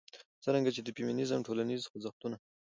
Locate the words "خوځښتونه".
1.91-2.37